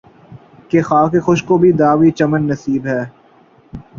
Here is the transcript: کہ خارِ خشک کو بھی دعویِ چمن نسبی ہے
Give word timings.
کہ 0.69 0.79
خارِ 0.81 1.13
خشک 1.25 1.45
کو 1.47 1.57
بھی 1.57 1.71
دعویِ 1.73 2.09
چمن 2.17 2.41
نسبی 2.47 2.77
ہے 2.85 3.01